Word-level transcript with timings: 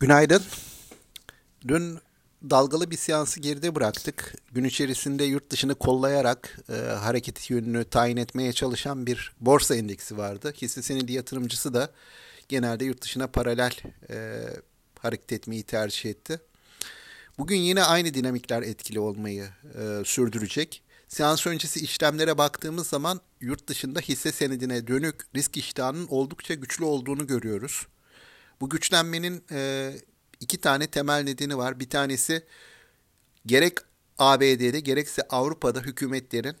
Günaydın. 0.00 0.42
Dün 1.68 1.98
dalgalı 2.50 2.90
bir 2.90 2.96
seansı 2.96 3.40
geride 3.40 3.74
bıraktık. 3.74 4.34
Gün 4.52 4.64
içerisinde 4.64 5.24
yurt 5.24 5.50
dışını 5.50 5.74
kollayarak 5.74 6.58
e, 6.68 6.74
hareket 6.74 7.50
yönünü 7.50 7.84
tayin 7.84 8.16
etmeye 8.16 8.52
çalışan 8.52 9.06
bir 9.06 9.32
borsa 9.40 9.74
endeksi 9.76 10.18
vardı. 10.18 10.52
Hisse 10.62 10.82
senedi 10.82 11.12
yatırımcısı 11.12 11.74
da 11.74 11.90
genelde 12.48 12.84
yurt 12.84 13.02
dışına 13.02 13.26
paralel 13.26 13.72
e, 14.10 14.46
hareket 14.98 15.32
etmeyi 15.32 15.62
tercih 15.62 16.10
etti. 16.10 16.40
Bugün 17.38 17.56
yine 17.56 17.82
aynı 17.82 18.14
dinamikler 18.14 18.62
etkili 18.62 19.00
olmayı 19.00 19.48
e, 19.74 20.02
sürdürecek. 20.04 20.82
Seans 21.08 21.46
öncesi 21.46 21.80
işlemlere 21.80 22.38
baktığımız 22.38 22.86
zaman 22.86 23.20
yurt 23.40 23.66
dışında 23.66 24.00
hisse 24.00 24.32
senedine 24.32 24.86
dönük 24.86 25.16
risk 25.36 25.56
iştahının 25.56 26.06
oldukça 26.06 26.54
güçlü 26.54 26.84
olduğunu 26.84 27.26
görüyoruz. 27.26 27.86
Bu 28.60 28.68
güçlenmenin 28.68 29.44
e, 29.50 29.92
iki 30.40 30.60
tane 30.60 30.86
temel 30.86 31.22
nedeni 31.22 31.58
var. 31.58 31.80
Bir 31.80 31.90
tanesi 31.90 32.44
gerek 33.46 33.78
ABD'de 34.18 34.80
gerekse 34.80 35.22
Avrupa'da 35.30 35.80
hükümetlerin 35.80 36.56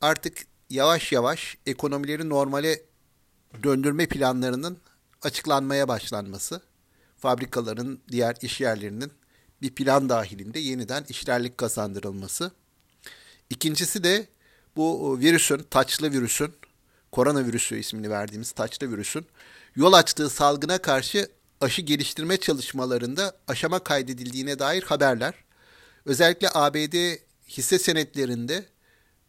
artık 0.00 0.46
yavaş 0.70 1.12
yavaş 1.12 1.58
ekonomileri 1.66 2.28
normale 2.28 2.82
döndürme 3.62 4.06
planlarının 4.06 4.78
açıklanmaya 5.22 5.88
başlanması. 5.88 6.62
Fabrikaların, 7.16 8.00
diğer 8.10 8.36
iş 8.42 8.60
yerlerinin 8.60 9.12
bir 9.62 9.74
plan 9.74 10.08
dahilinde 10.08 10.58
yeniden 10.58 11.04
işlerlik 11.08 11.58
kazandırılması. 11.58 12.50
İkincisi 13.50 14.04
de 14.04 14.28
bu 14.76 15.18
virüsün, 15.20 15.66
taçlı 15.70 16.12
virüsün, 16.12 16.54
koronavirüsü 17.12 17.78
ismini 17.78 18.10
verdiğimiz 18.10 18.52
taçlı 18.52 18.90
virüsün 18.92 19.26
yol 19.78 19.92
açtığı 19.92 20.30
salgına 20.30 20.78
karşı 20.78 21.28
aşı 21.60 21.82
geliştirme 21.82 22.36
çalışmalarında 22.36 23.36
aşama 23.48 23.78
kaydedildiğine 23.78 24.58
dair 24.58 24.82
haberler. 24.82 25.34
Özellikle 26.04 26.48
ABD 26.54 27.16
hisse 27.48 27.78
senetlerinde 27.78 28.66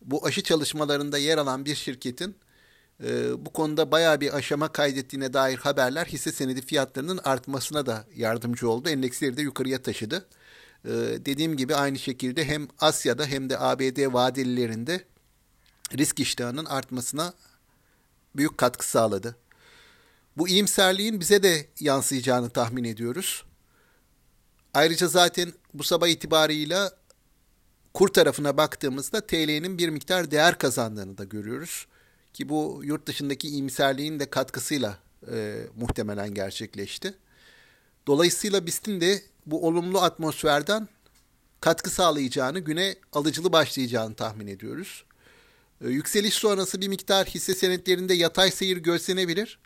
bu 0.01 0.25
aşı 0.25 0.43
çalışmalarında 0.43 1.17
yer 1.17 1.37
alan 1.37 1.65
bir 1.65 1.75
şirketin 1.75 2.35
e, 3.03 3.45
bu 3.45 3.53
konuda 3.53 3.91
bayağı 3.91 4.21
bir 4.21 4.33
aşama 4.33 4.71
kaydettiğine 4.71 5.33
dair 5.33 5.57
haberler 5.57 6.05
hisse 6.05 6.31
senedi 6.31 6.61
fiyatlarının 6.61 7.19
artmasına 7.23 7.85
da 7.85 8.05
yardımcı 8.15 8.69
oldu. 8.69 8.89
Endeksleri 8.89 9.37
de 9.37 9.41
yukarıya 9.41 9.81
taşıdı. 9.81 10.25
E, 10.85 10.89
dediğim 11.25 11.57
gibi 11.57 11.75
aynı 11.75 11.99
şekilde 11.99 12.45
hem 12.45 12.67
Asya'da 12.79 13.25
hem 13.25 13.49
de 13.49 13.59
ABD 13.59 14.13
vadelilerinde 14.13 15.03
risk 15.97 16.19
iştahının 16.19 16.65
artmasına 16.65 17.33
büyük 18.35 18.57
katkı 18.57 18.89
sağladı. 18.89 19.35
Bu 20.37 20.47
iyimserliğin 20.47 21.19
bize 21.19 21.43
de 21.43 21.67
yansıyacağını 21.79 22.49
tahmin 22.49 22.83
ediyoruz. 22.83 23.45
Ayrıca 24.73 25.07
zaten 25.07 25.53
bu 25.73 25.83
sabah 25.83 26.07
itibarıyla 26.07 26.91
kur 27.93 28.07
tarafına 28.07 28.57
baktığımızda 28.57 29.27
TL'nin 29.27 29.77
bir 29.77 29.89
miktar 29.89 30.31
değer 30.31 30.57
kazandığını 30.57 31.17
da 31.17 31.23
görüyoruz. 31.23 31.87
Ki 32.33 32.49
bu 32.49 32.81
yurt 32.83 33.07
dışındaki 33.07 33.47
iyimserliğin 33.47 34.19
de 34.19 34.29
katkısıyla 34.29 34.99
e, 35.31 35.63
muhtemelen 35.75 36.33
gerçekleşti. 36.33 37.13
Dolayısıyla 38.07 38.65
BIST'in 38.65 39.01
de 39.01 39.21
bu 39.45 39.67
olumlu 39.67 40.01
atmosferden 40.01 40.87
katkı 41.61 41.89
sağlayacağını, 41.89 42.59
güne 42.59 42.95
alıcılı 43.13 43.53
başlayacağını 43.53 44.15
tahmin 44.15 44.47
ediyoruz. 44.47 45.03
E, 45.85 45.89
yükseliş 45.89 46.33
sonrası 46.33 46.81
bir 46.81 46.87
miktar 46.87 47.27
hisse 47.27 47.53
senetlerinde 47.53 48.13
yatay 48.13 48.51
seyir 48.51 48.77
gözlenebilir. 48.77 49.59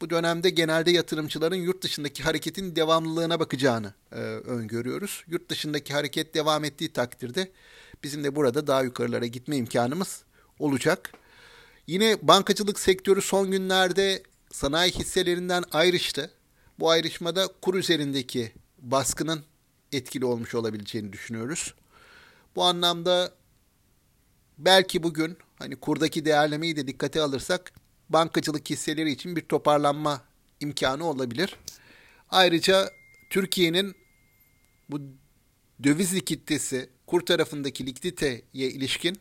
Bu 0.00 0.10
dönemde 0.10 0.50
genelde 0.50 0.90
yatırımcıların 0.90 1.56
yurt 1.56 1.82
dışındaki 1.82 2.22
hareketin 2.22 2.76
devamlılığına 2.76 3.40
bakacağını 3.40 3.94
e, 4.12 4.16
öngörüyoruz. 4.20 5.24
Yurt 5.26 5.48
dışındaki 5.48 5.92
hareket 5.92 6.34
devam 6.34 6.64
ettiği 6.64 6.92
takdirde 6.92 7.50
bizim 8.04 8.24
de 8.24 8.36
burada 8.36 8.66
daha 8.66 8.82
yukarılara 8.82 9.26
gitme 9.26 9.56
imkanımız 9.56 10.22
olacak. 10.58 11.12
Yine 11.86 12.18
bankacılık 12.22 12.80
sektörü 12.80 13.22
son 13.22 13.50
günlerde 13.50 14.22
sanayi 14.52 14.92
hisselerinden 14.92 15.64
ayrıştı. 15.72 16.30
Bu 16.78 16.90
ayrışmada 16.90 17.48
kur 17.62 17.74
üzerindeki 17.74 18.52
baskının 18.78 19.44
etkili 19.92 20.24
olmuş 20.24 20.54
olabileceğini 20.54 21.12
düşünüyoruz. 21.12 21.74
Bu 22.56 22.64
anlamda 22.64 23.32
belki 24.58 25.02
bugün 25.02 25.36
hani 25.58 25.76
kurdaki 25.76 26.24
değerlemeyi 26.24 26.76
de 26.76 26.86
dikkate 26.86 27.20
alırsak 27.20 27.72
bankacılık 28.10 28.70
hisseleri 28.70 29.10
için 29.10 29.36
bir 29.36 29.40
toparlanma 29.40 30.22
imkanı 30.60 31.04
olabilir. 31.04 31.56
Ayrıca 32.30 32.90
Türkiye'nin 33.30 33.94
bu 34.90 35.00
döviz 35.82 36.14
likiditesi, 36.14 36.90
kur 37.06 37.20
tarafındaki 37.20 37.86
likiditeye 37.86 38.42
ilişkin 38.52 39.18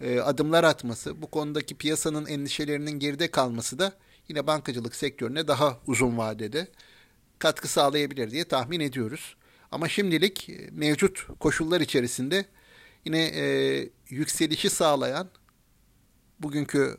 e, 0.00 0.20
adımlar 0.20 0.64
atması, 0.64 1.22
bu 1.22 1.30
konudaki 1.30 1.74
piyasanın 1.76 2.26
endişelerinin 2.26 2.98
geride 2.98 3.30
kalması 3.30 3.78
da 3.78 3.92
yine 4.28 4.46
bankacılık 4.46 4.94
sektörüne 4.94 5.48
daha 5.48 5.78
uzun 5.86 6.18
vadede 6.18 6.68
katkı 7.38 7.68
sağlayabilir 7.68 8.30
diye 8.30 8.44
tahmin 8.44 8.80
ediyoruz. 8.80 9.36
Ama 9.70 9.88
şimdilik 9.88 10.48
e, 10.48 10.68
mevcut 10.72 11.26
koşullar 11.40 11.80
içerisinde 11.80 12.44
yine 13.04 13.24
e, 13.24 13.44
yükselişi 14.08 14.70
sağlayan 14.70 15.28
bugünkü 16.40 16.96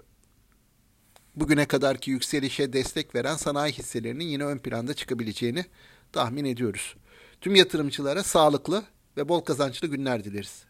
bugüne 1.36 1.66
kadarki 1.66 2.12
yükselişe 2.12 2.74
destek 2.74 3.16
veren 3.16 3.36
sanayi 3.36 3.74
hisselerinin 3.74 4.26
yine 4.26 4.44
ön 4.46 4.58
planda 4.58 4.94
çıkabileceğini 4.94 5.66
tahmin 6.12 6.46
ediyoruz. 6.46 6.96
Tüm 7.42 7.56
yatırımcılara 7.56 8.24
sağlıklı 8.24 8.84
ve 9.18 9.30
bol 9.30 9.42
kazançlı 9.42 9.88
günler 9.88 10.24
dileriz. 10.24 10.64